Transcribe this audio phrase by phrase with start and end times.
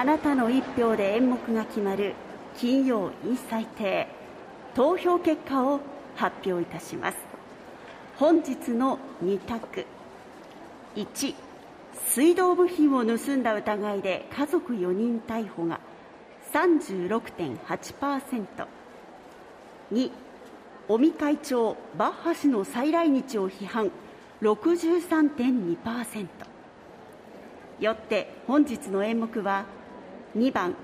[0.00, 2.14] あなたの一票で演目が決まる
[2.56, 4.08] 金曜インサイテ
[4.74, 5.80] 投票結果を
[6.16, 7.18] 発表いたします
[8.16, 9.84] 本日の2択
[10.96, 11.34] 1
[12.06, 15.80] 水道部品を盗んだ疑いで家族4人逮捕が
[16.54, 18.46] 36.8%。
[19.92, 20.10] 2、
[20.88, 23.90] 尾身会長、バッハ氏の再来日を批判、
[24.40, 26.26] 63.2%。
[27.80, 29.66] よって本日の演目は、
[30.36, 30.76] 2番、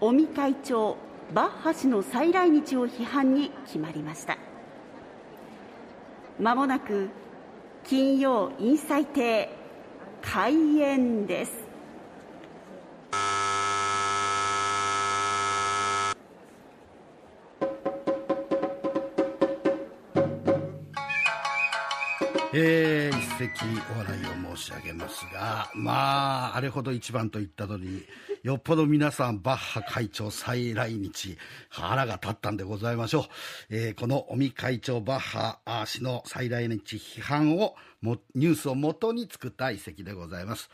[0.00, 0.96] 尾身会長、
[1.34, 4.38] バッハ氏の再来日を批判に決まりました。
[6.40, 7.10] まもなく
[7.84, 9.50] 金曜インサイテ
[10.22, 11.65] 開演です。
[22.58, 28.02] えー、一席お笑いを申し上げますが、まあ、あれほど一番と言ったのに、
[28.42, 31.36] よっぽど皆さん、バッハ会長再来日、
[31.68, 33.26] 腹が立ったんでございましょ
[33.70, 33.76] う。
[33.76, 40.70] えー、この尾身会長、バッハ氏の再来日批判をも、ニュースをもとに作った一席でございます。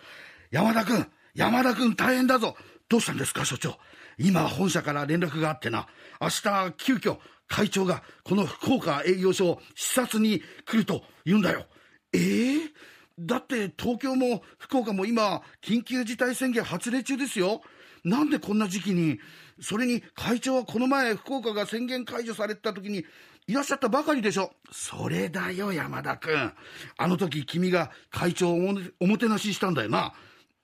[0.53, 2.55] 山田君、山田君大変だぞ。
[2.89, 3.77] どうしたんですか、所長。
[4.19, 5.89] 今、本社から連絡があってな、
[6.21, 7.19] 明日、急遽、
[7.53, 11.67] 会長がこの福岡営業所を視察に来ると言うんだよ。
[12.15, 12.71] ええー、
[13.19, 17.61] だって東京も福岡も今、緊急事態宣言発令中ですよ。
[18.05, 19.21] なんでこんな時期に、
[19.61, 23.05] それに会長はこの前福岡が宣言解除された時に
[23.47, 24.55] いらっしゃったばかりでしょ。
[24.73, 26.53] それだよ、山田君。
[26.97, 30.15] あの時君が会長をおもてなししたんだよな。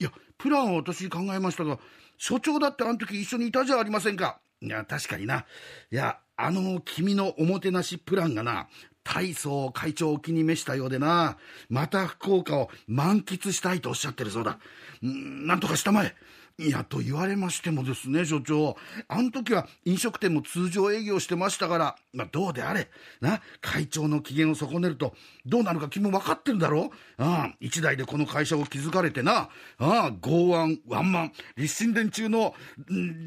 [0.01, 1.79] いや、プランを私考えましたが、
[2.17, 4.41] 所長だってあの時一緒にいたじゃありませんか。
[4.61, 5.47] いや、確かにな。
[5.91, 8.69] いや、あの君のおもてなしプランがな、
[9.09, 11.39] 大層会長お気に召したようでな、
[11.71, 14.59] また福岡を満喫したいとおっしゃってるそうだ。
[15.03, 16.15] んなんとかしたまえ。
[16.59, 18.77] いや、と言われましてもですね、所長。
[19.07, 22.91] あの時は飲食店も通常営業してましたから、まあ、どうであれ。
[23.23, 25.15] な、会長の機嫌を損ねると、
[25.47, 32.55] どうなるか君も分かってるだろああ、一代でこの会社を築かれてな、ああ、剛腕、ワンマン、立身伝中の、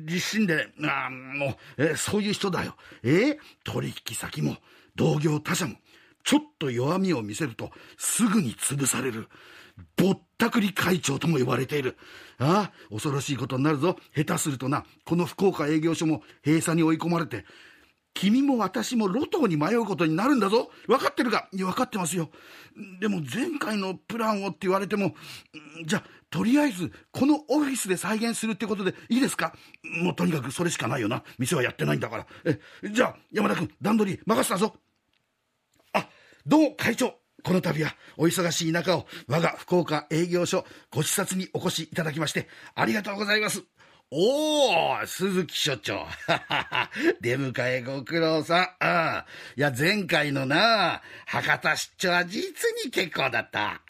[0.06, 2.76] 立身で、ああ、もう、えそういう人だよ。
[3.02, 4.58] え取引先も、
[4.96, 5.76] 同業他社も、
[6.24, 9.28] ちょっと弱みを見せると、すぐに潰される。
[9.96, 11.98] ぼったくり会長とも呼ばれている。
[12.38, 13.98] ああ、恐ろしいことになるぞ。
[14.16, 17.46] 下手するとな、この福岡営業所も閉鎖に追い込まれて、
[18.14, 20.70] 君も私も路頭に迷うことになるんだぞ。
[20.88, 21.48] 分かってるか？
[21.52, 22.30] いや、分かってますよ。
[23.00, 25.16] でも前回のプランをって言われても、
[25.86, 29.54] じゃあ、とりあえず、このオフィスで再現するってことでいいですか？
[30.04, 31.24] もうとにかくそれしかないよな。
[31.40, 32.28] 店はやってないんだから。
[32.46, 32.60] え、
[32.92, 34.76] じゃあ、山田君、段取り任せたぞ。
[35.94, 36.08] あ、
[36.46, 37.16] どう、会長。
[37.44, 43.64] この度はお忙しい中を我が福岡営業所ご視察にお越しいただきましてありがとうございます。
[44.14, 46.06] おー、鈴木所長。
[47.22, 48.86] 出迎えご苦労さん。
[48.86, 52.44] あいや、前回のな、博多出張は実
[52.84, 53.82] に結構だった。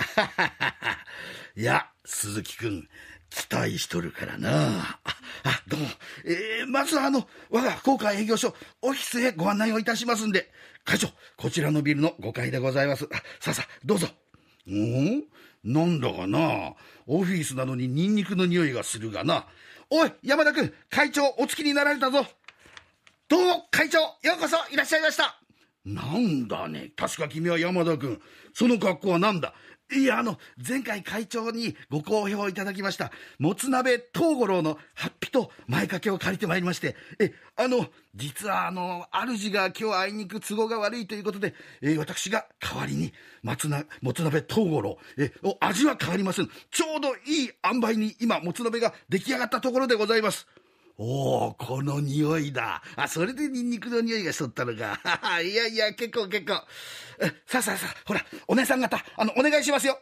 [1.58, 2.88] いや、鈴木くん、
[3.32, 5.00] 期待しとるからな。
[5.44, 5.88] あ、どうも。
[6.26, 10.52] えー、まずはあの、我が福岡営業所、オフィスへご案内をいたしますんで、
[10.86, 13.10] 会長、こちらのビルの5階でございます。
[13.12, 14.08] あさあさあ、どうぞ。
[14.68, 15.24] うん？
[15.64, 16.74] なんだかな
[17.08, 19.46] オフィスなのにニンニクの匂いがするがな。
[19.90, 22.26] おい、山田君、会長、お付きになられたぞ。
[23.28, 25.40] どうも、会長、ようこそいらっしゃいました。
[25.86, 26.92] なんだね。
[26.96, 28.22] 確か君は山田君。
[28.54, 29.54] その格好は何だ
[29.92, 46.50] いや、あの、前回会長にご好評いただきました、もつ鍋藤五郎の博と前掛けを借りてまいりまして、え、あの、実はあの、主が今日あいにく都合が悪いということで、え私が代わりに、松な、もつ鍋東五郎、え、味は変わりません。
[46.70, 50.48] ちょうどいい塩梅に今、もつ鍋が出来上がったところでございます。
[50.98, 52.84] おお、この匂いだ。
[52.96, 55.00] あ、それでニンニクの匂いがしとったのか。
[55.42, 56.54] いやいや、結構結構。
[57.48, 60.00] さあさあさあ、ほら、お姉さん方、あの、お願いしますよ。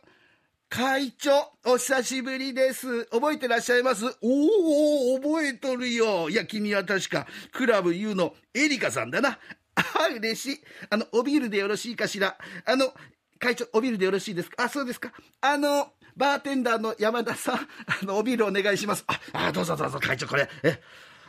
[0.70, 1.32] 会長、
[1.66, 3.06] お久しぶりです。
[3.06, 4.06] 覚えてらっしゃいます？
[4.22, 6.30] おお、覚えとるよ。
[6.30, 9.40] いや、君は確か、クラブ U のエリカさんだな。
[9.74, 9.84] あ、
[10.16, 10.64] 嬉しい。
[10.92, 12.38] あの、おビールでよろしいかしら？
[12.66, 12.94] あの、
[13.40, 14.64] 会長、おビールでよろしいですか？
[14.66, 15.12] あ、そうですか。
[15.42, 17.56] あの、バーテンダーの山田さん、
[18.02, 19.04] あの、おビールお願いします。
[19.08, 20.48] あ、あどうぞどうぞ、会長、これ。
[20.62, 20.80] え、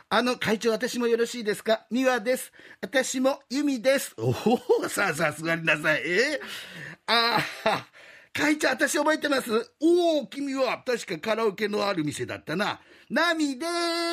[0.09, 1.87] あの、会長、私もよろしいですか？
[1.89, 2.51] 美和です。
[2.79, 4.13] 私も由美です。
[4.17, 6.01] おお、さあ、さすがになさい。
[6.05, 6.39] え
[7.07, 7.87] ああ、
[8.33, 9.51] 会長、私覚えてます？
[9.81, 12.79] おお、君は確かカラオケのある店だったな。
[13.09, 13.65] ナミで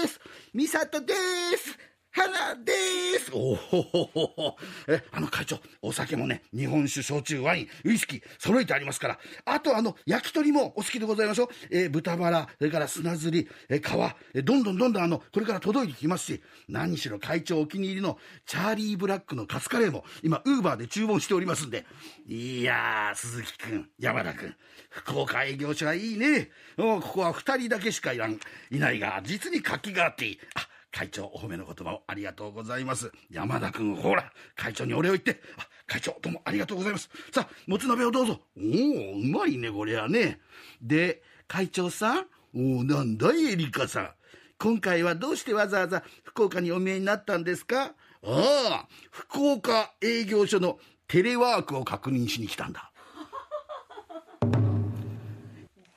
[0.08, 0.20] す。
[0.52, 1.78] ミサトです。
[2.10, 2.72] 花で
[3.19, 4.56] すおお
[4.88, 11.49] え、あの会長、お酒もね、日本酒、焼酎、ワイン、ウイスキー、揃えてありますから、あとあの、焼き鳥もお好きでございましょう。
[11.70, 21.84] えー、豚バラ、それから砂ずり、えー、皮、えー、どんどんどんどんあの、これから届いてきますし、何しろ会長お気に入りのチャーリーブラックのカツカレーも、今、ウーバーで注文しておりますんで。
[22.26, 24.54] いやー、鈴木くん、山田くん、
[24.88, 26.50] 福岡営業所はいいね。
[26.76, 28.38] ここは二人だけしかいらん、
[28.70, 30.38] いないが、実に活気があっていい。
[30.54, 33.12] あ会長、お褒めの言葉をありがとうございます。
[33.31, 37.11] 山田君、ほら、会長にお礼を言って、あ、会長、どうもありがとうございます。
[37.32, 38.40] さあ、もつ鍋をどうぞ。
[38.56, 40.40] おお、うまいね、これはね。
[40.81, 44.11] で、会長さんおお、なんだい、エリカさん。
[44.58, 47.94] 今回はどうしてわざわざ福岡にお見えになったんですか？
[48.25, 52.90] ああ、福岡営業所のテレワークを確認しに来たんだ。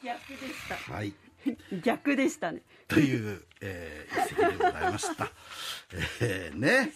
[0.03, 0.75] 逆でした。
[0.93, 1.13] はい。
[1.83, 2.61] 逆でしたね。
[2.87, 5.31] という、えー、一席でございました。
[6.21, 6.93] えー、ね、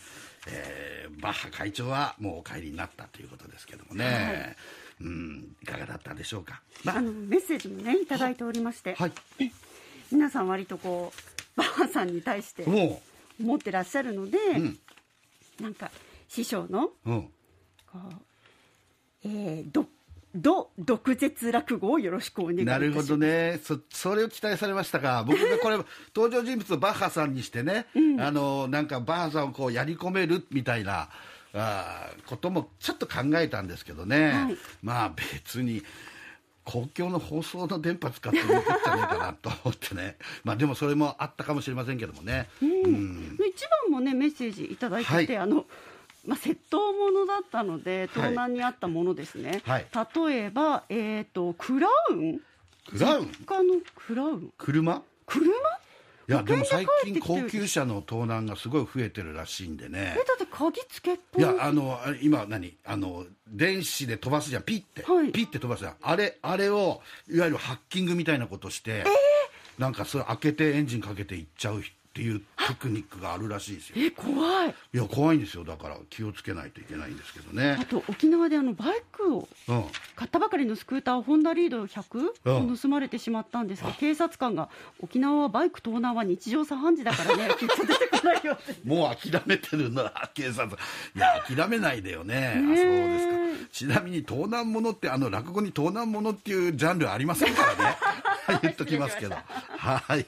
[0.48, 4.22] えー、バッハ会長はもうお帰りになったということですけどもね、は
[5.06, 6.62] い、うん、いかがだったでしょうか。
[6.84, 9.12] まあ、のメッセージもね、いただいておりまして、はい、
[10.12, 12.66] 皆さん割とこう、バッハさんに対して
[13.40, 14.80] 思ってらっしゃるので、うん、
[15.62, 15.92] なんか
[16.28, 17.22] 師匠の、うん、
[17.88, 18.26] こう、
[19.24, 19.88] えー、ど
[20.36, 22.80] ど毒舌落語をよろしくお願いします。
[22.80, 23.60] なるほどね。
[23.64, 25.24] そそれを期待されましたか。
[25.26, 25.78] 僕がこれ
[26.16, 31.10] 登場人物をバッハさんにしてね、うん、あのなんかバッハさんをこうやり込めるみたいな
[31.54, 35.84] あこともちょっと考えたんですけどね、はい、まあ別に
[36.66, 40.18] 公共の放送の電波使ってるんじゃないかなと思ってね。
[40.44, 45.66] まあでもそれもあったかもしれませんけどもね、うん、うん、一番もねメッセージいただいてて、はい、あの
[46.26, 49.86] まあ、窃盗ものだったので盗難にあったものですね、はい、
[50.28, 52.40] 例えば、えーと、クラウン？
[52.90, 53.32] クラウン？
[53.46, 54.54] 他のクラウン？
[54.58, 55.02] 車？
[55.26, 55.46] 車？
[56.28, 60.16] いやでも最近高級車の盗難がすごい増えてるらしいんでね。
[60.18, 61.40] えだって鍵つけっい。
[61.40, 62.76] やあの今何？
[62.84, 65.96] あの電子で飛ばすじゃんピッて、はい、ピッて飛ばすじゃん。
[66.02, 72.46] あれあれをいわゆるハッキングみたいなことして、えー、なんかそれ開けてエンジンかけていっちゃう人っていうテ
[72.80, 73.96] クニックがあるらしいですよ。
[73.98, 74.70] え怖い。
[74.70, 75.66] いや怖いんですよ。
[75.66, 77.78] だから気をつけないといけないんですけどね。
[77.78, 79.84] あと沖縄であのバイクを、うん、
[80.16, 84.70] 買ったばかりのスクーターホンダリード100、うん、盗まれてしまったんですが警察官が
[85.02, 90.68] 沖縄はバイク盗難は日常茶飯事だからね きっと出てこないよってもう諦めてるんだ警察。
[91.16, 92.54] いや諦めないでよね。
[92.56, 93.70] あそうですか。
[93.74, 97.98] ちなみに盗難者ってあの落語に盗難者っていうジャンルありませんからね
[98.62, 99.36] 言っときますけど。
[99.36, 100.26] はい。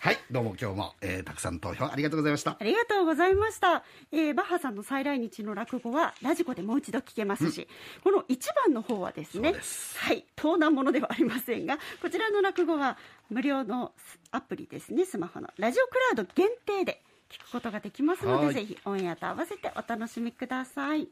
[0.00, 2.56] はいどうも今日も、えー、たくさん投票ありがとうございました。
[2.58, 7.68] ありがとうございました、えー、バッハさんの再来日の落語はラジコでもう一度聞けますし、
[8.04, 9.54] うん、この1番の方はですね
[9.96, 12.98] はい盗難ものではありませんがこちらの落語は
[13.30, 13.92] 無料の
[14.30, 15.48] アプリですねスマホの。
[15.56, 21.08] ラジオクラウド限定で聞くことができますのでぜひオンエアと合わせてお楽しみください